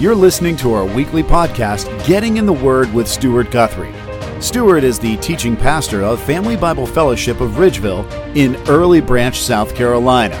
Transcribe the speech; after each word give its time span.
You're 0.00 0.16
listening 0.16 0.56
to 0.56 0.72
our 0.72 0.84
weekly 0.84 1.22
podcast, 1.22 2.04
Getting 2.04 2.36
in 2.36 2.46
the 2.46 2.52
Word 2.52 2.92
with 2.92 3.06
Stuart 3.06 3.52
Guthrie. 3.52 3.94
Stuart 4.42 4.82
is 4.82 4.98
the 4.98 5.16
teaching 5.18 5.56
pastor 5.56 6.02
of 6.02 6.20
Family 6.20 6.56
Bible 6.56 6.84
Fellowship 6.84 7.40
of 7.40 7.52
Ridgeville 7.52 8.04
in 8.34 8.56
Early 8.68 9.00
Branch, 9.00 9.38
South 9.38 9.72
Carolina. 9.76 10.36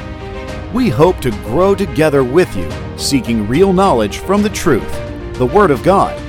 We 0.74 0.88
hope 0.88 1.20
to 1.20 1.30
grow 1.44 1.76
together 1.76 2.24
with 2.24 2.54
you, 2.56 2.68
seeking 2.98 3.46
real 3.46 3.72
knowledge 3.72 4.18
from 4.18 4.42
the 4.42 4.48
truth, 4.48 4.92
the 5.38 5.46
Word 5.46 5.70
of 5.70 5.84
God. 5.84 6.20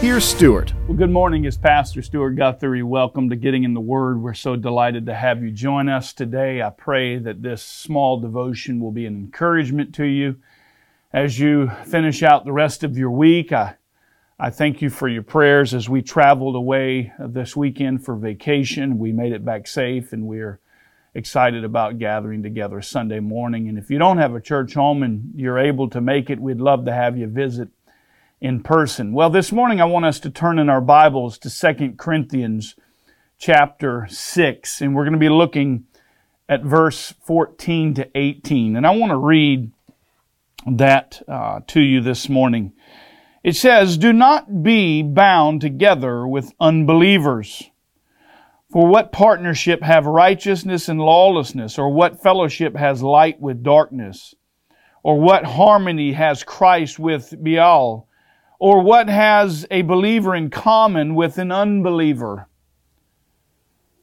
Here's 0.00 0.24
Stuart. 0.24 0.72
Well, 0.88 0.96
good 0.96 1.10
morning. 1.10 1.44
It's 1.44 1.58
Pastor 1.58 2.00
Stuart 2.00 2.30
Guthrie. 2.30 2.82
Welcome 2.82 3.28
to 3.28 3.36
Getting 3.36 3.64
in 3.64 3.74
the 3.74 3.80
Word. 3.82 4.22
We're 4.22 4.32
so 4.32 4.56
delighted 4.56 5.04
to 5.04 5.14
have 5.14 5.42
you 5.42 5.50
join 5.50 5.90
us 5.90 6.14
today. 6.14 6.62
I 6.62 6.70
pray 6.70 7.18
that 7.18 7.42
this 7.42 7.62
small 7.62 8.18
devotion 8.20 8.80
will 8.80 8.90
be 8.90 9.04
an 9.04 9.16
encouragement 9.16 9.94
to 9.96 10.06
you 10.06 10.36
as 11.12 11.38
you 11.38 11.70
finish 11.84 12.22
out 12.22 12.44
the 12.44 12.52
rest 12.52 12.84
of 12.84 12.96
your 12.96 13.10
week. 13.10 13.52
I, 13.52 13.76
I 14.38 14.50
thank 14.50 14.80
you 14.80 14.90
for 14.90 15.08
your 15.08 15.22
prayers 15.22 15.74
as 15.74 15.88
we 15.88 16.02
traveled 16.02 16.54
away 16.54 17.12
uh, 17.18 17.26
this 17.26 17.56
weekend 17.56 18.04
for 18.04 18.14
vacation. 18.14 18.98
We 18.98 19.12
made 19.12 19.32
it 19.32 19.44
back 19.44 19.66
safe 19.66 20.12
and 20.12 20.26
we're 20.26 20.60
excited 21.14 21.64
about 21.64 21.98
gathering 21.98 22.42
together 22.42 22.80
Sunday 22.80 23.18
morning. 23.18 23.68
And 23.68 23.76
if 23.76 23.90
you 23.90 23.98
don't 23.98 24.18
have 24.18 24.34
a 24.34 24.40
church 24.40 24.74
home 24.74 25.02
and 25.02 25.32
you're 25.34 25.58
able 25.58 25.90
to 25.90 26.00
make 26.00 26.30
it, 26.30 26.38
we'd 26.38 26.60
love 26.60 26.84
to 26.84 26.92
have 26.92 27.18
you 27.18 27.26
visit 27.26 27.68
in 28.40 28.62
person. 28.62 29.12
Well, 29.12 29.30
this 29.30 29.50
morning 29.50 29.80
I 29.80 29.86
want 29.86 30.04
us 30.04 30.20
to 30.20 30.30
turn 30.30 30.58
in 30.60 30.70
our 30.70 30.80
Bibles 30.80 31.36
to 31.38 31.50
2 31.50 31.94
Corinthians 31.98 32.76
chapter 33.36 34.06
6, 34.08 34.80
and 34.80 34.94
we're 34.94 35.04
going 35.04 35.12
to 35.14 35.18
be 35.18 35.28
looking 35.28 35.84
at 36.48 36.62
verse 36.62 37.12
14 37.24 37.94
to 37.94 38.10
18. 38.14 38.76
And 38.76 38.86
I 38.86 38.90
want 38.92 39.10
to 39.10 39.16
read 39.16 39.72
that 40.66 41.22
uh, 41.28 41.60
to 41.68 41.80
you 41.80 42.00
this 42.00 42.28
morning. 42.28 42.72
It 43.42 43.56
says, 43.56 43.96
Do 43.96 44.12
not 44.12 44.62
be 44.62 45.02
bound 45.02 45.60
together 45.60 46.26
with 46.26 46.52
unbelievers. 46.60 47.70
For 48.70 48.86
what 48.86 49.10
partnership 49.10 49.82
have 49.82 50.06
righteousness 50.06 50.88
and 50.88 51.00
lawlessness, 51.00 51.78
or 51.78 51.90
what 51.92 52.22
fellowship 52.22 52.76
has 52.76 53.02
light 53.02 53.40
with 53.40 53.62
darkness? 53.62 54.34
Or 55.02 55.18
what 55.18 55.44
harmony 55.44 56.12
has 56.12 56.44
Christ 56.44 56.98
with 56.98 57.34
Belial? 57.42 58.06
Or 58.58 58.82
what 58.82 59.08
has 59.08 59.66
a 59.70 59.82
believer 59.82 60.36
in 60.36 60.50
common 60.50 61.14
with 61.14 61.38
an 61.38 61.50
unbeliever? 61.50 62.49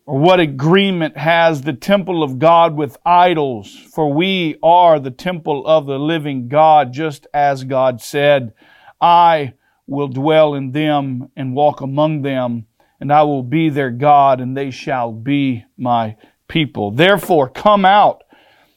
Or 0.07 0.19
what 0.19 0.39
agreement 0.39 1.17
has 1.17 1.63
the 1.63 1.73
temple 1.73 2.23
of 2.23 2.39
God 2.39 2.77
with 2.77 2.97
idols? 3.05 3.75
For 3.93 4.11
we 4.13 4.55
are 4.63 5.01
the 5.01 5.11
temple 5.11 5.67
of 5.67 5.85
the 5.85 5.99
living 5.99 6.47
God, 6.47 6.93
just 6.93 7.27
as 7.33 7.65
God 7.65 7.99
said, 7.99 8.53
I 9.01 9.53
will 9.85 10.07
dwell 10.07 10.53
in 10.53 10.71
them 10.71 11.29
and 11.35 11.53
walk 11.53 11.81
among 11.81 12.21
them, 12.21 12.67
and 13.01 13.11
I 13.11 13.23
will 13.23 13.43
be 13.43 13.67
their 13.67 13.91
God, 13.91 14.39
and 14.39 14.55
they 14.55 14.71
shall 14.71 15.11
be 15.11 15.65
my 15.77 16.15
people. 16.47 16.91
Therefore, 16.91 17.49
come 17.49 17.83
out 17.83 18.23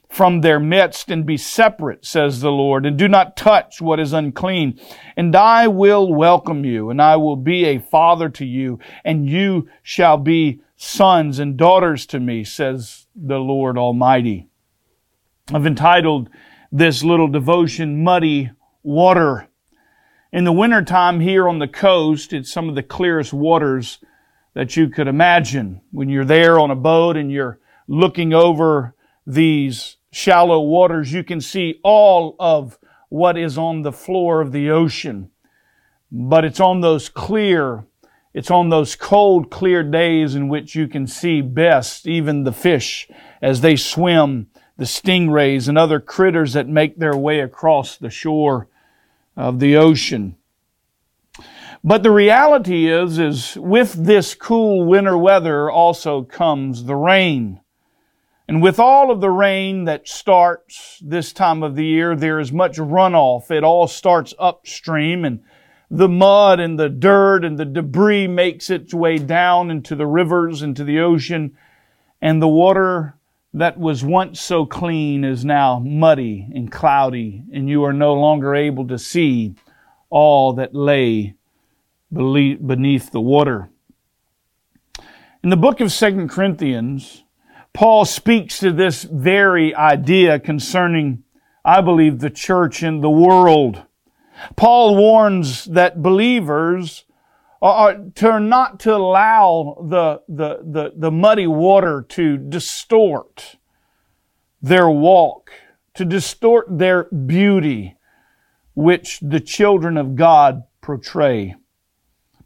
from 0.09 0.41
their 0.41 0.59
midst 0.59 1.13
and 1.13 1.25
be 1.25 1.37
separate, 1.37 2.05
says 2.05 2.41
the 2.41 2.51
Lord, 2.51 2.85
and 2.85 2.99
do 2.99 3.07
not 3.07 3.37
touch 3.37 3.81
what 3.81 4.01
is 4.01 4.13
unclean. 4.13 4.81
And 5.17 5.37
I 5.37 5.69
will 5.69 6.13
welcome 6.13 6.65
you, 6.65 6.91
and 6.91 7.01
I 7.01 7.15
will 7.15 7.37
be 7.37 7.67
a 7.67 7.79
father 7.79 8.29
to 8.31 8.45
you, 8.45 8.81
and 9.05 9.31
you 9.31 9.69
shall 9.85 10.17
be 10.17 10.61
sons 10.83 11.39
and 11.39 11.59
daughters 11.59 12.07
to 12.07 12.19
me, 12.19 12.43
says 12.43 13.07
the 13.15 13.37
Lord 13.37 13.77
Almighty. 13.77 14.49
I've 15.53 15.67
entitled 15.67 16.31
this 16.73 17.05
little 17.05 17.29
devotion, 17.29 18.03
Muddy 18.03 18.51
Water. 18.83 19.47
In 20.33 20.45
the 20.45 20.53
wintertime 20.53 21.21
here 21.21 21.47
on 21.47 21.59
the 21.59 21.69
coast, 21.69 22.33
it's 22.33 22.51
some 22.51 22.71
of 22.71 22.77
the 22.77 22.83
clearest 22.83 23.35
waters 23.35 23.99
that 24.55 24.75
you 24.75 24.89
could 24.89 25.07
imagine. 25.07 25.83
When 25.91 26.09
you're 26.09 26.25
there 26.25 26.59
on 26.59 26.71
a 26.71 26.77
boat 26.77 27.19
and 27.19 27.31
you're 27.31 27.61
looking 27.87 28.33
over 28.33 28.95
these 29.27 29.99
shallow 30.11 30.61
waters, 30.61 31.13
you 31.13 31.23
can 31.23 31.43
see 31.43 31.79
all 31.85 32.37
of 32.41 32.79
what 33.11 33.37
is 33.37 33.59
on 33.59 33.83
the 33.83 33.93
floor 33.93 34.41
of 34.41 34.51
the 34.51 34.71
ocean. 34.71 35.31
But 36.11 36.47
it's 36.47 36.59
on 36.59 36.81
those 36.81 37.11
clear 37.11 37.85
it's 38.33 38.51
on 38.51 38.69
those 38.69 38.95
cold, 38.95 39.51
clear 39.51 39.83
days 39.83 40.35
in 40.35 40.49
which 40.49 40.75
you 40.75 40.87
can 40.87 41.07
see 41.07 41.41
best 41.41 42.07
even 42.07 42.45
the 42.45 42.53
fish 42.53 43.09
as 43.43 43.61
they 43.61 43.77
swim, 43.77 44.49
the 44.77 44.85
stingrays 44.85 45.69
and 45.69 45.77
other 45.77 46.01
critters 46.01 46.53
that 46.53 46.69
make 46.69 46.99
their 46.99 47.17
way 47.17 47.41
across 47.41 47.97
the 47.97 48.11
shore 48.11 48.69
of 49.37 49.59
the 49.59 49.77
ocean. 49.77 50.37
But 51.83 52.03
the 52.03 52.11
reality 52.11 52.89
is, 52.89 53.19
is 53.19 53.57
with 53.57 53.93
this 54.05 54.35
cool 54.35 54.85
winter 54.85 55.17
weather 55.17 55.71
also 55.71 56.23
comes 56.23 56.85
the 56.85 56.97
rain. 56.97 57.61
And 58.47 58.61
with 58.61 58.79
all 58.79 59.11
of 59.11 59.21
the 59.21 59.31
rain 59.31 59.85
that 59.85 60.09
starts 60.09 60.99
this 61.03 61.33
time 61.33 61.63
of 61.63 61.77
the 61.77 61.85
year, 61.85 62.15
there 62.15 62.39
is 62.39 62.53
much 62.53 62.77
runoff. 62.77 63.51
It 63.51 63.65
all 63.65 63.87
starts 63.87 64.35
upstream 64.39 65.25
and 65.25 65.43
the 65.91 66.09
mud 66.09 66.61
and 66.61 66.79
the 66.79 66.89
dirt 66.89 67.45
and 67.45 67.59
the 67.59 67.65
debris 67.65 68.29
makes 68.29 68.71
its 68.71 68.95
way 68.95 69.19
down 69.19 69.71
into 69.71 69.97
the 69.97 70.07
rivers, 70.07 70.63
into 70.63 70.85
the 70.85 71.01
ocean, 71.01 71.57
and 72.23 72.41
the 72.41 72.49
water 72.49 73.17
that 73.53 73.79
was 73.79 74.05
once 74.05 74.41
so 74.41 74.65
clean 74.65 75.25
is 75.25 75.45
now 75.45 75.81
muddy 75.81 76.49
and 76.55 76.71
cloudy, 76.71 77.43
and 77.53 77.69
you 77.69 77.83
are 77.83 77.93
no 77.93 78.15
longer 78.15 78.55
able 78.55 78.87
to 78.87 78.99
see 78.99 79.55
all 80.09 80.53
that 80.53 80.75
lay 80.75 81.35
beneath 82.13 83.11
the 83.11 83.21
water. 83.21 83.69
In 85.43 85.51
the 85.51 85.57
book 85.57 85.81
of 85.81 85.91
Second 85.91 86.29
Corinthians, 86.29 87.25
Paul 87.73 88.05
speaks 88.05 88.59
to 88.59 88.73
this 88.73 89.03
very 89.05 89.75
idea 89.75 90.39
concerning, 90.39 91.25
I 91.65 91.81
believe, 91.81 92.19
the 92.21 92.31
church 92.31 92.83
and 92.83 93.03
the 93.03 93.11
world. 93.11 93.83
Paul 94.57 94.97
warns 94.97 95.65
that 95.67 96.03
believers 96.03 97.05
are 97.63 97.97
to 98.15 98.41
not 98.41 98.81
to 98.81 98.95
allow 98.95 99.77
the, 99.89 100.23
the, 100.29 100.61
the, 100.65 100.93
the 100.97 101.11
muddy 101.11 101.47
water 101.47 102.05
to 102.09 102.37
distort 102.39 103.57
their 104.63 104.89
walk, 104.89 105.51
to 105.95 106.05
distort 106.05 106.67
their 106.71 107.05
beauty, 107.05 107.97
which 108.75 109.21
the 109.21 109.41
children 109.41 109.97
of 109.97 110.17
God 110.17 110.63
portray. 110.81 111.55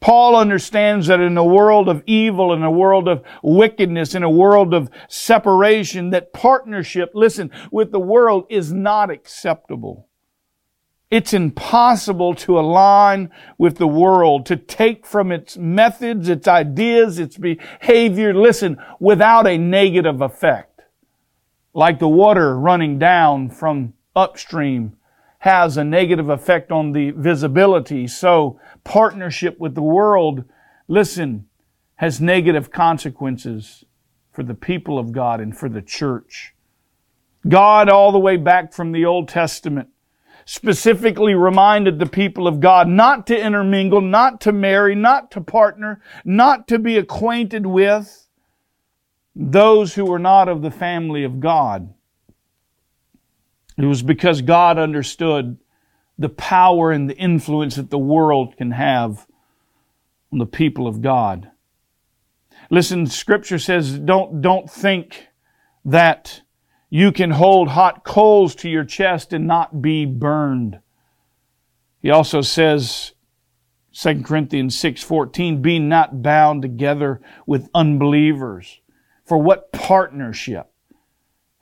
Paul 0.01 0.37
understands 0.37 1.07
that 1.07 1.21
in 1.21 1.39
a 1.39 1.45
world 1.45 1.89
of 1.89 2.03
evil, 2.07 2.53
in 2.53 2.63
a 2.63 2.71
world 2.71 3.09
of 3.09 3.23
wickedness, 3.43 4.15
in 4.15 4.23
a 4.23 4.29
world 4.29 4.75
of 4.75 4.91
separation, 5.09 6.11
that 6.11 6.33
partnership, 6.33 7.13
listen, 7.15 7.51
with 7.71 7.91
the 7.91 8.01
world 8.01 8.45
is 8.51 8.73
not 8.73 9.11
acceptable. 9.11 10.09
It's 11.15 11.33
impossible 11.33 12.35
to 12.35 12.59
align 12.59 13.31
with 13.57 13.77
the 13.77 13.87
world, 13.87 14.47
to 14.47 14.57
take 14.57 15.07
from 15.07 15.31
its 15.31 15.57
methods, 15.57 16.29
its 16.29 16.49
ideas, 16.49 17.21
its 17.21 17.39
behavior, 17.39 18.35
listen, 18.35 18.79
without 18.99 19.47
a 19.47 19.57
negative 19.57 20.21
effect. 20.21 20.81
Like 21.73 22.01
the 22.01 22.09
water 22.09 22.59
running 22.59 22.99
down 22.99 23.51
from 23.51 23.95
upstream 24.17 24.97
has 25.39 25.77
a 25.77 25.85
negative 25.85 26.31
effect 26.31 26.73
on 26.73 26.91
the 26.91 27.13
visibility, 27.13 28.09
so 28.09 28.59
partnership 28.83 29.61
with 29.61 29.77
the 29.77 29.83
world, 29.83 30.43
listen, 30.89 31.47
has 31.95 32.21
negative 32.21 32.73
consequences 32.73 33.85
for 34.33 34.43
the 34.43 34.55
people 34.55 34.99
of 34.99 35.13
God 35.13 35.41
and 35.41 35.57
for 35.57 35.69
the 35.69 35.81
church. 35.81 36.57
God, 37.47 37.89
all 37.89 38.11
the 38.11 38.19
way 38.19 38.37
back 38.37 38.73
from 38.73 38.91
the 38.91 39.05
Old 39.05 39.29
Testament, 39.29 39.91
specifically 40.45 41.35
reminded 41.35 41.99
the 41.99 42.07
people 42.07 42.47
of 42.47 42.61
God 42.61 42.89
not 42.89 43.27
to 43.29 43.39
intermingle, 43.39 44.01
not 44.01 44.41
to 44.43 44.53
marry, 44.53 44.95
not 44.95 45.31
to 45.33 45.41
partner, 45.41 46.01
not 46.25 46.69
to 46.69 46.79
be 46.79 46.97
acquainted 46.97 47.67
with 47.67 48.29
those 49.35 49.95
who 49.95 50.05
were 50.05 50.19
not 50.19 50.49
of 50.49 50.63
the 50.63 50.71
family 50.71 51.25
of 51.25 51.41
God. 51.41 51.93
It 53.77 53.87
was 53.87 54.03
because 54.03 54.43
God 54.43 54.79
understood 54.79 55.59
the 56.19 56.29
power 56.29 56.93
and 56.93 57.11
the 57.11 57.17
influence 57.17 57.75
that 57.75 57.91
the 57.91 57.99
world 57.99 58.57
can 58.57 58.71
have 58.71 59.27
on 60.31 60.39
the 60.39 60.47
people 60.47 60.87
of 60.87 61.03
God. 61.03 61.51
Listen, 62.71 63.07
scripture 63.07 63.59
says 63.59 63.99
don't, 63.99 64.41
don't 64.41 64.71
think 64.71 65.29
that 65.85 66.43
you 66.95 67.11
can 67.11 67.33
hold 67.33 67.71
hot 67.71 68.05
coals 68.05 68.55
to 68.55 68.69
your 68.69 68.85
chest 68.85 69.33
and 69.33 69.49
not 69.49 69.83
be 69.83 70.07
burned. 70.07 70.79
He 72.01 72.09
also 72.09 72.41
says, 72.41 73.15
2 73.91 74.23
Corinthians 74.23 74.77
6:14, 74.77 75.61
be 75.61 75.81
not 75.81 76.23
bound 76.23 76.63
together 76.63 77.21
with 77.49 77.69
unbelievers. 77.75 78.81
For 79.25 79.39
what 79.39 79.73
partnership 79.73 80.71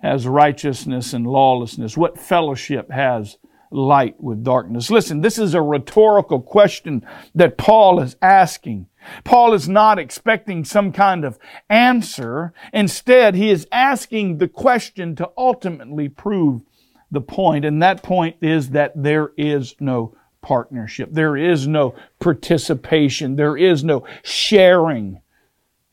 has 0.02 0.26
righteousness 0.26 1.14
and 1.14 1.26
lawlessness? 1.26 1.96
What 1.96 2.18
fellowship 2.18 2.90
has 2.90 3.38
light 3.70 4.22
with 4.22 4.44
darkness. 4.44 4.90
Listen, 4.90 5.22
this 5.22 5.38
is 5.38 5.54
a 5.54 5.62
rhetorical 5.62 6.42
question 6.42 7.06
that 7.34 7.56
Paul 7.56 8.00
is 8.00 8.16
asking. 8.20 8.86
Paul 9.24 9.54
is 9.54 9.68
not 9.68 9.98
expecting 9.98 10.64
some 10.64 10.92
kind 10.92 11.24
of 11.24 11.38
answer. 11.68 12.52
Instead, 12.72 13.34
he 13.34 13.50
is 13.50 13.66
asking 13.72 14.38
the 14.38 14.48
question 14.48 15.16
to 15.16 15.30
ultimately 15.36 16.08
prove 16.08 16.62
the 17.10 17.20
point, 17.20 17.64
and 17.64 17.82
that 17.82 18.02
point 18.02 18.36
is 18.40 18.70
that 18.70 18.92
there 18.96 19.32
is 19.36 19.74
no 19.78 20.16
partnership. 20.40 21.10
There 21.12 21.36
is 21.36 21.66
no 21.66 21.94
participation. 22.18 23.36
There 23.36 23.56
is 23.56 23.84
no 23.84 24.04
sharing 24.22 25.20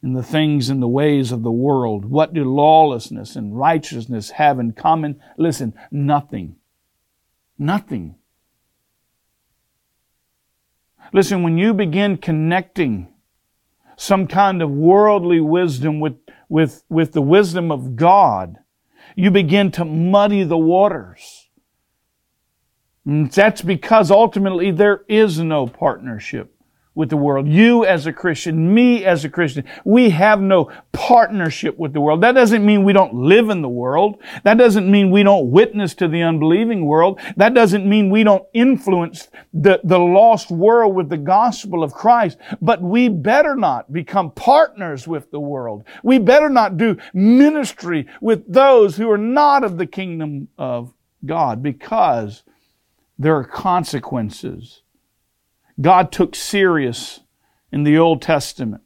in 0.02 0.14
the 0.14 0.24
things 0.24 0.70
and 0.70 0.82
the 0.82 0.88
ways 0.88 1.32
of 1.32 1.44
the 1.44 1.52
world. 1.52 2.06
What 2.06 2.34
do 2.34 2.44
lawlessness 2.44 3.36
and 3.36 3.58
righteousness 3.58 4.32
have 4.32 4.60
in 4.60 4.72
common? 4.72 5.22
Listen, 5.38 5.74
nothing. 5.92 6.56
Nothing. 7.58 8.16
Listen, 11.12 11.44
when 11.44 11.58
you 11.58 11.74
begin 11.74 12.18
connecting 12.18 13.14
some 13.96 14.28
kind 14.28 14.62
of 14.62 14.70
worldly 14.70 15.40
wisdom 15.40 16.00
with, 16.00 16.18
with, 16.48 16.84
with 16.90 17.14
the 17.14 17.22
wisdom 17.22 17.72
of 17.72 17.96
God, 17.96 18.58
you 19.16 19.32
begin 19.32 19.72
to 19.72 19.86
muddy 19.86 20.44
the 20.44 20.58
waters. 20.58 21.50
And 23.06 23.32
that's 23.32 23.62
because 23.62 24.12
ultimately 24.12 24.72
there 24.72 25.04
is 25.08 25.40
no 25.40 25.68
partnership 25.68 26.56
with 27.00 27.10
the 27.10 27.16
world. 27.16 27.48
You 27.48 27.86
as 27.86 28.06
a 28.08 28.12
Christian, 28.12 28.74
me 28.74 29.06
as 29.06 29.24
a 29.24 29.30
Christian, 29.30 29.64
we 29.86 30.10
have 30.10 30.42
no 30.42 30.70
partnership 30.92 31.80
with 31.80 31.94
the 31.94 32.02
world. 32.02 32.20
That 32.20 32.34
doesn't 32.34 32.66
mean 32.66 32.84
we 32.84 32.92
don't 32.92 33.14
live 33.14 33.50
in 33.50 33.62
the 33.62 33.70
world. 33.70 34.22
That 34.44 34.58
doesn't 34.58 34.92
mean 34.92 35.10
we 35.10 35.24
don't 35.24 35.50
witness 35.50 35.96
to 35.96 36.10
the 36.10 36.22
unbelieving 36.22 36.86
world. 36.86 37.22
That 37.38 37.54
doesn't 37.54 37.88
mean 37.88 38.10
we 38.10 38.26
don't 38.26 38.46
influence 38.54 39.30
the, 39.54 39.80
the 39.82 39.98
lost 39.98 40.52
world 40.52 40.94
with 40.94 41.08
the 41.08 41.16
gospel 41.16 41.86
of 41.86 41.94
Christ. 41.94 42.38
But 42.62 42.82
we 42.82 43.08
better 43.08 43.56
not 43.56 43.94
become 43.94 44.32
partners 44.32 45.08
with 45.08 45.32
the 45.32 45.40
world. 45.40 45.86
We 46.04 46.20
better 46.20 46.50
not 46.50 46.76
do 46.76 46.98
ministry 47.14 48.08
with 48.20 48.44
those 48.52 48.98
who 48.98 49.10
are 49.10 49.18
not 49.18 49.64
of 49.64 49.78
the 49.78 49.88
kingdom 49.88 50.50
of 50.58 50.94
God 51.26 51.64
because 51.64 52.44
there 53.18 53.38
are 53.38 53.46
consequences 53.46 54.82
God 55.80 56.12
took 56.12 56.36
serious 56.36 57.22
in 57.72 57.84
the 57.84 57.98
Old 57.98 58.22
Testament 58.22 58.84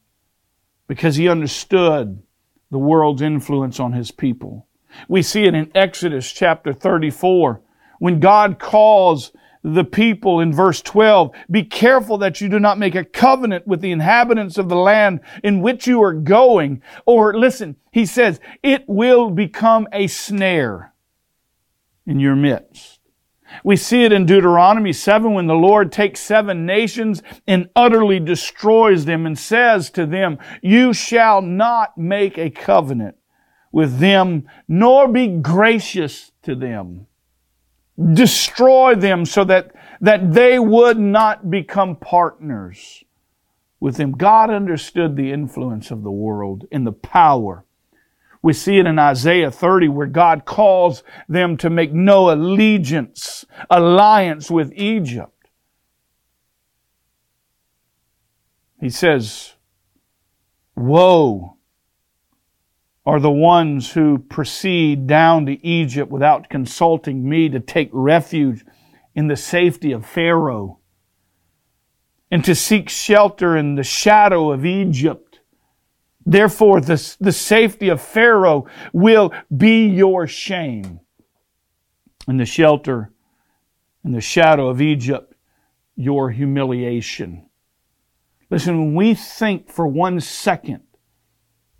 because 0.87 1.15
he 1.15 1.27
understood 1.27 2.21
the 2.69 2.77
world's 2.77 3.21
influence 3.21 3.79
on 3.79 3.93
his 3.93 4.11
people. 4.11 4.67
We 5.07 5.21
see 5.21 5.45
it 5.45 5.55
in 5.55 5.71
Exodus 5.75 6.31
chapter 6.31 6.73
34 6.73 7.61
when 7.99 8.19
God 8.19 8.59
calls 8.59 9.31
the 9.63 9.85
people 9.85 10.41
in 10.41 10.53
verse 10.53 10.81
12, 10.81 11.31
be 11.49 11.63
careful 11.63 12.17
that 12.17 12.41
you 12.41 12.49
do 12.49 12.59
not 12.59 12.77
make 12.77 12.95
a 12.95 13.05
covenant 13.05 13.65
with 13.65 13.79
the 13.79 13.91
inhabitants 13.91 14.57
of 14.57 14.67
the 14.67 14.75
land 14.75 15.21
in 15.41 15.61
which 15.61 15.87
you 15.87 16.03
are 16.03 16.13
going. 16.13 16.81
Or 17.05 17.33
listen, 17.33 17.77
he 17.91 18.05
says, 18.05 18.41
it 18.61 18.83
will 18.87 19.29
become 19.29 19.87
a 19.93 20.07
snare 20.07 20.93
in 22.05 22.19
your 22.19 22.35
midst. 22.35 22.92
We 23.63 23.75
see 23.75 24.03
it 24.03 24.11
in 24.11 24.25
Deuteronomy 24.25 24.93
7 24.93 25.33
when 25.33 25.47
the 25.47 25.53
Lord 25.53 25.91
takes 25.91 26.19
seven 26.19 26.65
nations 26.65 27.21
and 27.47 27.69
utterly 27.75 28.19
destroys 28.19 29.05
them 29.05 29.25
and 29.25 29.37
says 29.37 29.89
to 29.91 30.05
them, 30.05 30.37
You 30.61 30.93
shall 30.93 31.41
not 31.41 31.97
make 31.97 32.37
a 32.37 32.49
covenant 32.49 33.15
with 33.71 33.99
them, 33.99 34.47
nor 34.67 35.07
be 35.07 35.27
gracious 35.27 36.31
to 36.43 36.55
them. 36.55 37.07
Destroy 38.13 38.95
them 38.95 39.25
so 39.25 39.43
that, 39.43 39.73
that 40.01 40.33
they 40.33 40.57
would 40.59 40.97
not 40.97 41.49
become 41.49 41.95
partners 41.95 43.03
with 43.79 43.97
them. 43.97 44.13
God 44.13 44.49
understood 44.49 45.15
the 45.15 45.31
influence 45.31 45.91
of 45.91 46.03
the 46.03 46.11
world 46.11 46.65
and 46.71 46.87
the 46.87 46.93
power 46.93 47.65
we 48.43 48.51
see 48.51 48.77
it 48.77 48.85
in 48.85 48.99
Isaiah 48.99 49.49
30 49.49 49.87
where 49.87 50.05
God 50.05 50.43
calls 50.43 51.01
them 51.29 51.55
to 51.57 51.69
make 51.69 51.93
no 51.93 52.29
allegiance, 52.29 53.45
alliance 53.69 54.51
with 54.51 54.73
Egypt. 54.75 55.49
He 58.81 58.89
says, 58.89 59.53
Woe 60.75 61.57
are 63.05 63.21
the 63.21 63.31
ones 63.31 63.93
who 63.93 64.19
proceed 64.19 65.07
down 65.07 65.45
to 65.45 65.65
Egypt 65.65 66.11
without 66.11 66.49
consulting 66.49 67.27
me 67.27 67.47
to 67.47 67.61
take 67.61 67.89
refuge 67.93 68.65
in 69.15 69.27
the 69.27 69.37
safety 69.37 69.93
of 69.93 70.05
Pharaoh 70.05 70.79
and 72.29 72.43
to 72.43 72.55
seek 72.55 72.89
shelter 72.89 73.55
in 73.55 73.75
the 73.75 73.83
shadow 73.83 74.51
of 74.51 74.65
Egypt. 74.65 75.32
Therefore, 76.25 76.79
the, 76.81 77.15
the 77.19 77.31
safety 77.31 77.89
of 77.89 78.01
Pharaoh 78.01 78.65
will 78.93 79.33
be 79.55 79.87
your 79.87 80.27
shame. 80.27 80.99
And 82.27 82.39
the 82.39 82.45
shelter 82.45 83.11
and 84.03 84.15
the 84.15 84.21
shadow 84.21 84.69
of 84.69 84.81
Egypt, 84.81 85.33
your 85.95 86.31
humiliation. 86.31 87.45
Listen, 88.49 88.77
when 88.77 88.95
we 88.95 89.13
think 89.13 89.69
for 89.69 89.87
one 89.87 90.19
second 90.19 90.83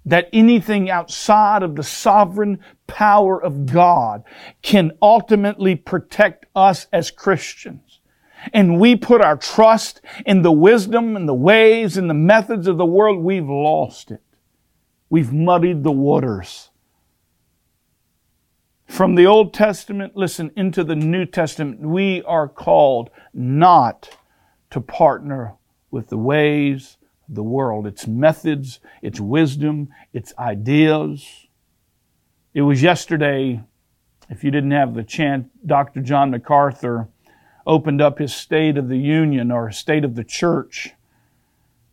that 0.05 0.27
anything 0.33 0.89
outside 0.89 1.63
of 1.63 1.75
the 1.75 1.83
sovereign 1.83 2.59
power 2.87 3.41
of 3.41 3.65
God 3.65 4.23
can 4.61 4.91
ultimately 5.01 5.75
protect 5.75 6.45
us 6.55 6.87
as 6.91 7.09
Christians, 7.09 8.01
and 8.51 8.79
we 8.79 8.97
put 8.97 9.21
our 9.21 9.37
trust 9.37 10.01
in 10.25 10.41
the 10.41 10.51
wisdom 10.51 11.15
and 11.15 11.29
the 11.29 11.33
ways 11.33 11.95
and 11.95 12.09
the 12.09 12.13
methods 12.13 12.67
of 12.67 12.77
the 12.77 12.85
world, 12.85 13.23
we've 13.23 13.47
lost 13.47 14.11
it. 14.11 14.21
We've 15.13 15.31
muddied 15.31 15.83
the 15.83 15.91
waters. 15.91 16.71
From 18.87 19.13
the 19.13 19.27
Old 19.27 19.53
Testament, 19.53 20.15
listen, 20.15 20.49
into 20.55 20.83
the 20.83 20.95
New 20.95 21.27
Testament, 21.27 21.81
we 21.81 22.23
are 22.23 22.47
called 22.47 23.11
not 23.31 24.17
to 24.71 24.81
partner 24.81 25.53
with 25.91 26.09
the 26.09 26.17
ways 26.17 26.97
of 27.29 27.35
the 27.35 27.43
world, 27.43 27.85
its 27.85 28.07
methods, 28.07 28.79
its 29.03 29.19
wisdom, 29.19 29.89
its 30.13 30.33
ideas. 30.39 31.45
It 32.55 32.63
was 32.63 32.81
yesterday, 32.81 33.61
if 34.31 34.43
you 34.43 34.49
didn't 34.49 34.71
have 34.71 34.95
the 34.95 35.03
chance, 35.03 35.47
Dr. 35.63 36.01
John 36.01 36.31
MacArthur 36.31 37.07
opened 37.67 38.01
up 38.01 38.17
his 38.17 38.33
State 38.33 38.79
of 38.79 38.89
the 38.89 38.97
Union 38.97 39.51
or 39.51 39.71
State 39.71 40.05
of 40.05 40.15
the 40.15 40.23
Church 40.23 40.95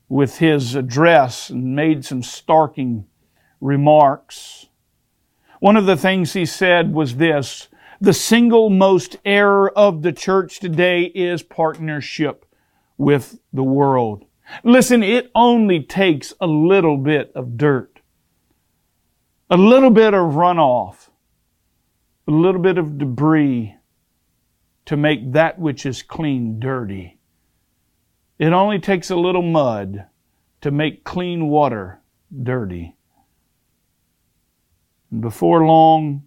with 0.09 0.39
his 0.39 0.75
address 0.75 1.51
and 1.51 1.77
made 1.77 2.07
some 2.07 2.23
starking 2.23 3.05
remarks. 3.61 4.67
One 5.61 5.77
of 5.77 5.87
the 5.87 5.97
things 5.97 6.33
he 6.33 6.47
said 6.47 6.93
was 6.93 7.17
this 7.17 7.69
the 8.01 8.15
single 8.15 8.71
most 8.71 9.19
error 9.27 9.71
of 9.77 10.03
the 10.03 10.13
church 10.13 10.59
today 10.59 11.03
is 11.03 11.43
partnership 11.43 12.47
with 12.97 13.39
the 13.53 13.63
world. 13.63 14.25
Listen, 14.65 15.03
it 15.03 15.31
only 15.35 15.83
takes 15.83 16.33
a 16.41 16.47
little 16.47 16.97
bit 16.97 17.31
of 17.35 17.59
dirt, 17.59 18.01
a 19.51 19.57
little 19.57 19.91
bit 19.91 20.15
of 20.15 20.33
runoff, 20.33 21.11
a 22.27 22.31
little 22.31 22.61
bit 22.61 22.79
of 22.79 22.97
debris 22.97 23.77
to 24.87 24.97
make 24.97 25.33
that 25.33 25.59
which 25.59 25.85
is 25.85 26.03
clean 26.03 26.59
dirty. 26.59 27.19
It 28.39 28.53
only 28.53 28.79
takes 28.79 29.11
a 29.11 29.17
little 29.17 29.43
mud 29.43 30.07
to 30.63 30.71
make 30.71 31.05
clean 31.05 31.49
water 31.49 32.01
dirty. 32.43 32.97
And 35.11 35.21
before 35.21 35.67
long, 35.67 36.25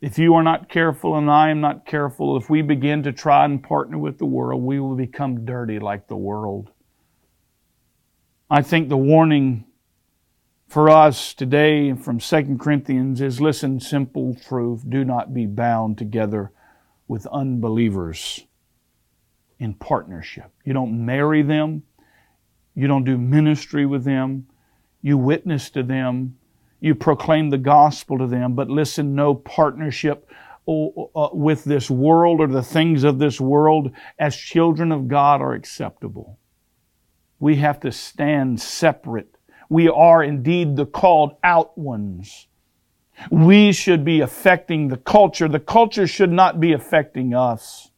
if 0.00 0.18
you 0.18 0.34
are 0.34 0.42
not 0.42 0.68
careful 0.68 1.16
and 1.16 1.30
I 1.30 1.50
am 1.50 1.60
not 1.60 1.86
careful, 1.86 2.36
if 2.36 2.50
we 2.50 2.62
begin 2.62 3.02
to 3.04 3.12
try 3.12 3.44
and 3.44 3.62
partner 3.62 3.98
with 3.98 4.18
the 4.18 4.26
world, 4.26 4.62
we 4.62 4.78
will 4.78 4.96
become 4.96 5.44
dirty 5.44 5.78
like 5.78 6.06
the 6.08 6.16
world. 6.16 6.70
I 8.50 8.62
think 8.62 8.88
the 8.88 8.96
warning 8.96 9.64
for 10.68 10.90
us 10.90 11.32
today 11.32 11.94
from 11.94 12.18
2 12.18 12.58
Corinthians 12.60 13.20
is 13.20 13.40
listen, 13.40 13.80
simple 13.80 14.34
truth, 14.34 14.84
do 14.88 15.04
not 15.04 15.32
be 15.32 15.46
bound 15.46 15.96
together 15.96 16.52
with 17.08 17.26
unbelievers 17.26 18.44
in 19.58 19.74
partnership. 19.74 20.50
You 20.64 20.72
don't 20.72 21.04
marry 21.06 21.42
them, 21.42 21.84
you 22.74 22.86
don't 22.86 23.04
do 23.04 23.16
ministry 23.16 23.86
with 23.86 24.04
them, 24.04 24.46
you 25.02 25.16
witness 25.16 25.70
to 25.70 25.82
them, 25.82 26.36
you 26.86 26.94
proclaim 26.94 27.50
the 27.50 27.58
gospel 27.58 28.18
to 28.18 28.26
them, 28.26 28.54
but 28.54 28.70
listen, 28.70 29.14
no 29.14 29.34
partnership 29.34 30.30
uh, 30.68 31.28
with 31.32 31.64
this 31.64 31.90
world 31.90 32.40
or 32.40 32.46
the 32.46 32.62
things 32.62 33.04
of 33.04 33.18
this 33.18 33.40
world 33.40 33.90
as 34.18 34.34
children 34.34 34.90
of 34.92 35.08
God 35.08 35.40
are 35.40 35.52
acceptable. 35.52 36.38
We 37.38 37.56
have 37.56 37.80
to 37.80 37.92
stand 37.92 38.60
separate. 38.60 39.36
We 39.68 39.88
are 39.88 40.22
indeed 40.22 40.76
the 40.76 40.86
called 40.86 41.36
out 41.44 41.76
ones. 41.76 42.48
We 43.30 43.72
should 43.72 44.04
be 44.04 44.20
affecting 44.20 44.88
the 44.88 44.96
culture. 44.96 45.48
The 45.48 45.60
culture 45.60 46.06
should 46.06 46.32
not 46.32 46.60
be 46.60 46.72
affecting 46.72 47.34
us. 47.34 47.90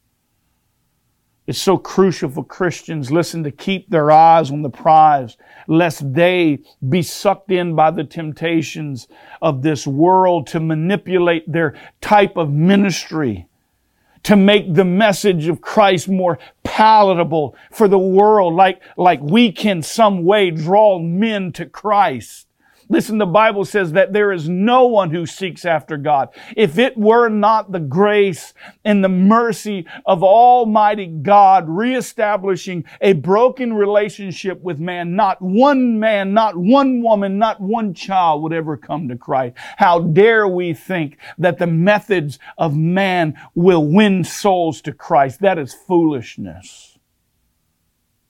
It's 1.49 1.59
so 1.59 1.79
crucial 1.79 2.29
for 2.29 2.45
Christians, 2.45 3.11
listen, 3.11 3.43
to 3.43 3.49
keep 3.49 3.89
their 3.89 4.11
eyes 4.11 4.51
on 4.51 4.61
the 4.61 4.69
prize, 4.69 5.35
lest 5.65 6.13
they 6.13 6.59
be 6.87 7.01
sucked 7.01 7.49
in 7.49 7.73
by 7.73 7.89
the 7.89 8.03
temptations 8.03 9.07
of 9.41 9.63
this 9.63 9.87
world 9.87 10.45
to 10.45 10.59
manipulate 10.59 11.51
their 11.51 11.73
type 12.01 12.37
of 12.37 12.51
ministry, 12.51 13.47
to 14.21 14.35
make 14.35 14.75
the 14.75 14.85
message 14.85 15.47
of 15.47 15.59
Christ 15.59 16.07
more 16.07 16.37
palatable 16.63 17.55
for 17.71 17.87
the 17.87 17.97
world, 17.97 18.53
like, 18.53 18.83
like 18.95 19.19
we 19.19 19.51
can 19.51 19.81
some 19.81 20.25
way 20.25 20.51
draw 20.51 20.99
men 20.99 21.51
to 21.53 21.65
Christ. 21.65 22.45
Listen, 22.91 23.19
the 23.19 23.25
Bible 23.27 23.65
says 23.65 23.91
that 23.91 24.13
there 24.13 24.31
is 24.31 24.49
no 24.49 24.87
one 24.87 25.11
who 25.11 25.27
seeks 25.27 25.63
after 25.63 25.95
God. 25.95 26.29
If 26.57 26.79
it 26.79 26.97
were 26.97 27.29
not 27.29 27.71
the 27.71 27.79
grace 27.79 28.55
and 28.83 29.03
the 29.03 29.09
mercy 29.09 29.85
of 30.07 30.23
Almighty 30.23 31.05
God 31.05 31.69
reestablishing 31.69 32.85
a 32.99 33.13
broken 33.13 33.73
relationship 33.73 34.59
with 34.63 34.79
man, 34.79 35.15
not 35.15 35.39
one 35.39 35.99
man, 35.99 36.33
not 36.33 36.57
one 36.57 37.03
woman, 37.03 37.37
not 37.37 37.61
one 37.61 37.93
child 37.93 38.41
would 38.41 38.53
ever 38.53 38.75
come 38.75 39.07
to 39.09 39.15
Christ. 39.15 39.55
How 39.77 39.99
dare 39.99 40.47
we 40.47 40.73
think 40.73 41.19
that 41.37 41.59
the 41.59 41.67
methods 41.67 42.39
of 42.57 42.75
man 42.75 43.39
will 43.53 43.85
win 43.85 44.23
souls 44.23 44.81
to 44.81 44.93
Christ? 44.93 45.41
That 45.41 45.59
is 45.59 45.75
foolishness. 45.75 46.98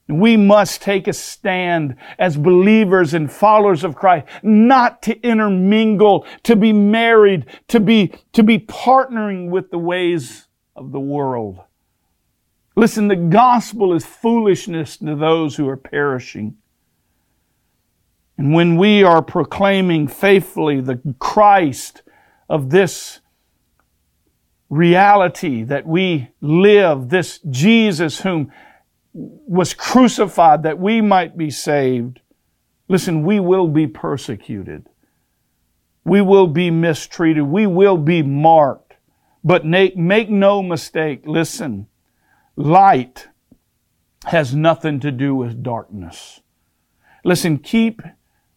We 0.10 0.38
must 0.38 0.82
take 0.82 1.08
a 1.08 1.14
stand 1.14 1.96
as 2.18 2.36
believers 2.36 3.14
and 3.14 3.32
followers 3.32 3.84
of 3.84 3.96
Christ, 3.96 4.26
not 4.42 5.04
to 5.04 5.20
intermingle, 5.22 6.26
to 6.44 6.56
be 6.56 6.74
married, 6.74 7.46
to 7.68 7.80
be, 7.80 8.14
to 8.34 8.42
be 8.42 8.58
partnering 8.58 9.50
with 9.50 9.70
the 9.70 9.78
ways 9.78 10.48
of 10.76 10.92
the 10.92 11.00
world. 11.00 11.60
Listen, 12.76 13.08
the 13.08 13.16
gospel 13.16 13.94
is 13.94 14.06
foolishness 14.06 14.98
to 14.98 15.16
those 15.16 15.58
who 15.58 15.68
are 15.68 15.78
perishing. 15.78 16.58
And 18.38 18.54
when 18.54 18.78
we 18.78 19.04
are 19.04 19.22
proclaiming 19.22 20.08
faithfully 20.08 20.82
the 20.82 21.02
Christ 21.20 22.02
of 22.48 22.72
this 22.72 23.20
reality 24.70 25.64
that 25.64 25.86
we 25.86 26.30
live, 26.42 27.10
this 27.10 27.40
Jesus 27.50 28.22
whom 28.22 28.52
was 29.14 29.74
crucified 29.74 30.64
that 30.64 30.80
we 30.80 31.02
might 31.02 31.38
be 31.38 31.50
saved. 31.50 32.22
Listen, 32.88 33.24
we 33.24 33.40
will 33.40 33.68
be 33.68 33.88
persecuted. 33.88 34.88
We 36.04 36.22
will 36.22 36.48
be 36.48 36.72
mistreated. 36.72 37.44
We 37.44 37.68
will 37.68 37.98
be 37.98 38.22
marked. 38.22 38.96
But 39.44 39.66
make, 39.66 39.96
make 39.96 40.30
no 40.30 40.62
mistake, 40.62 41.22
listen, 41.26 41.88
light 42.56 43.30
has 44.26 44.54
nothing 44.54 45.00
to 45.00 45.12
do 45.12 45.34
with 45.34 45.64
darkness. 45.64 46.42
Listen, 47.24 47.58
keep 47.58 48.02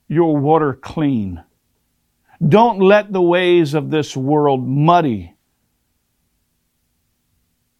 your 0.09 0.37
water 0.37 0.75
clean. 0.75 1.43
Don't 2.47 2.81
let 2.81 3.13
the 3.13 3.23
ways 3.23 3.75
of 3.75 3.91
this 3.91 4.17
world 4.17 4.67
muddy 4.67 5.32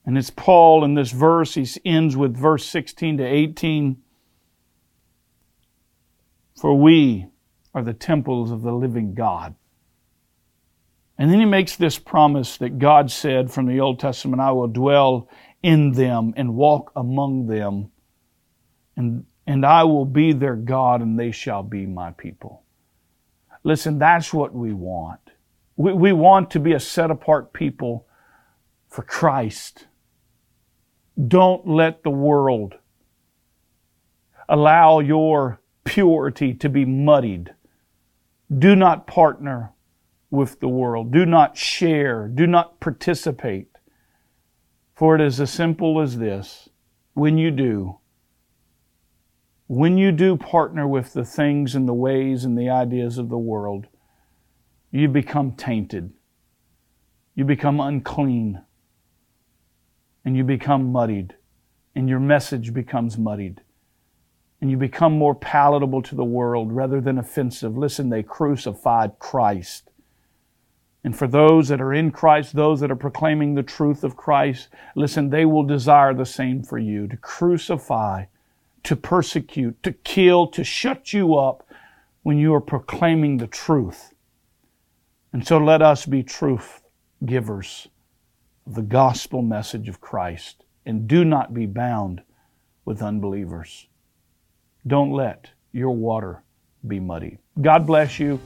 and 0.05 0.19
it's 0.19 0.31
Paul 0.31 0.85
in 0.85 0.95
this 0.95 1.13
verse, 1.13 1.55
he 1.55 1.67
ends 1.85 2.17
with 2.17 2.37
verse 2.37 2.67
16 2.67 3.19
to 3.19 3.25
18. 3.25 4.03
For 6.61 6.75
we 6.75 7.27
are 7.75 7.83
the 7.83 7.95
temples 7.95 8.51
of 8.51 8.63
the 8.63 8.73
living 8.73 9.15
God. 9.15 9.55
And 11.19 11.31
then 11.31 11.39
he 11.39 11.47
makes 11.47 11.77
this 11.77 11.99
promise 11.99 12.57
that 12.59 12.79
God 12.79 13.11
said 13.11 13.51
from 13.51 13.67
the 13.67 13.81
Old 13.81 14.01
Testament, 14.01 14.41
I 14.41 14.51
will 14.51 14.69
dwell 14.69 15.29
in 15.63 15.93
them 15.93 16.35
and 16.37 16.57
walk 16.57 16.91
among 16.97 17.47
them, 17.47 17.93
and, 18.97 19.25
and 19.47 19.65
I 19.65 19.85
will 19.85 20.05
be 20.05 20.33
their 20.33 20.57
God, 20.57 21.01
and 21.01 21.19
they 21.19 21.31
shall 21.31 21.63
be 21.63 21.87
my 21.87 22.11
people. 22.11 22.65
Listen, 23.63 23.99
that's 23.99 24.33
what 24.33 24.53
we 24.53 24.73
want. 24.73 25.21
We, 25.77 25.93
we 25.93 26.13
want 26.13 26.51
to 26.53 26.61
be 26.61 26.73
a 26.73 26.81
set 26.81 27.11
apart 27.11 27.53
people 27.53 28.09
for 28.89 29.03
Christ. 29.03 29.87
Don't 31.29 31.67
let 31.67 32.03
the 32.03 32.11
world 32.11 32.75
allow 34.49 35.01
your 35.01 35.61
purity 35.85 36.55
to 36.55 36.69
be 36.69 36.85
muddied. 36.85 37.55
Do 38.57 38.75
not 38.75 39.07
partner 39.07 39.73
with 40.31 40.61
the 40.61 40.69
world. 40.69 41.13
Do 41.13 41.27
not 41.27 41.57
share. 41.57 42.29
Do 42.29 42.47
not 42.47 42.81
participate. 42.81 43.69
For 44.95 45.15
it 45.15 45.21
is 45.21 45.41
as 45.41 45.51
simple 45.51 46.01
as 46.01 46.19
this. 46.19 46.69
When 47.15 47.37
you 47.37 47.51
do, 47.51 47.99
when 49.67 49.99
you 49.99 50.13
do 50.13 50.37
partner 50.37 50.89
with 50.89 51.13
the 51.13 51.25
things 51.25 51.75
and 51.75 51.89
the 51.89 51.95
ways 51.95 52.45
and 52.45 52.59
the 52.59 52.71
ideas 52.71 53.19
of 53.19 53.29
the 53.29 53.39
world, 53.39 53.87
you 54.91 55.09
become 55.09 55.53
tainted. 55.53 56.13
You 57.35 57.45
become 57.45 57.81
unclean 57.81 58.63
and 60.25 60.37
you 60.37 60.45
become 60.45 60.93
muddied, 60.93 61.35
and 61.95 62.09
your 62.09 62.21
message 62.21 62.73
becomes 62.73 63.19
muddied, 63.19 63.61
and 64.61 64.71
you 64.71 64.77
become 64.77 65.19
more 65.19 65.35
palatable 65.35 66.03
to 66.03 66.15
the 66.15 66.25
world 66.25 66.73
rather 66.73 67.01
than 67.01 67.19
offensive. 67.19 67.77
Listen, 67.77 68.09
they 68.09 68.23
crucified 68.23 69.19
Christ. 69.19 69.91
And 71.05 71.17
for 71.17 71.27
those 71.27 71.69
that 71.69 71.81
are 71.81 71.93
in 71.93 72.13
Christ, 72.13 72.55
those 72.55 72.79
that 72.81 72.91
are 72.91 72.97
proclaiming 72.97 73.55
the 73.55 73.65
truth 73.65 74.05
of 74.05 74.17
Christ, 74.17 74.69
listen, 74.95 75.31
they 75.31 75.45
will 75.45 75.65
desire 75.65 76.15
the 76.15 76.25
same 76.25 76.63
for 76.63 76.79
you 76.79 77.09
to 77.09 77.17
crucify, 77.17 78.27
to 78.85 78.95
persecute, 78.95 79.83
to 79.83 79.93
kill, 79.93 80.47
to 80.49 80.63
shut 80.63 81.13
you 81.13 81.35
up 81.35 81.67
when 82.23 82.39
you 82.39 82.55
are 82.55 82.61
proclaiming 82.61 83.39
the 83.39 83.49
truth. 83.49 84.15
And 85.33 85.45
so 85.45 85.59
let 85.59 85.83
us 85.83 86.07
be 86.07 86.23
truth 86.23 86.83
givers 87.25 87.89
the 88.67 88.83
gospel 88.83 89.43
message 89.43 89.89
of 89.89 90.01
Christ 90.01 90.65
and 90.87 91.09
do 91.09 91.25
not 91.25 91.55
be 91.55 91.67
bound 91.67 92.23
with 92.85 93.03
unbelievers. 93.03 93.87
Don't 94.87 95.13
let 95.13 95.51
your 95.73 95.91
water 95.91 96.43
be 96.87 97.01
muddy. 97.01 97.39
God 97.61 97.87
bless 97.87 98.19
you. 98.19 98.41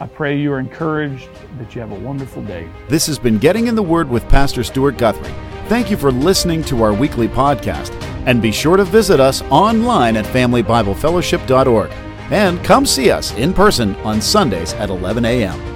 I 0.00 0.06
pray 0.06 0.38
you 0.38 0.52
are 0.52 0.60
encouraged, 0.60 1.28
that 1.58 1.74
you 1.74 1.80
have 1.80 1.92
a 1.92 1.98
wonderful 1.98 2.42
day. 2.44 2.68
This 2.88 3.06
has 3.06 3.18
been 3.18 3.38
Getting 3.38 3.66
in 3.66 3.74
the 3.74 3.82
Word 3.82 4.08
with 4.08 4.28
Pastor 4.28 4.64
Stuart 4.64 4.96
Guthrie. 4.96 5.34
Thank 5.68 5.90
you 5.90 5.96
for 5.96 6.10
listening 6.10 6.64
to 6.64 6.82
our 6.82 6.94
weekly 6.94 7.28
podcast. 7.28 7.90
And 8.26 8.40
be 8.40 8.52
sure 8.52 8.76
to 8.76 8.84
visit 8.84 9.20
us 9.20 9.42
online 9.42 10.16
at 10.16 10.24
FamilyBibleFellowship.org. 10.26 11.90
And 12.30 12.64
come 12.64 12.86
see 12.86 13.10
us 13.10 13.32
in 13.34 13.52
person 13.52 13.94
on 13.96 14.20
Sundays 14.20 14.72
at 14.74 14.88
11 14.88 15.24
a.m. 15.24 15.69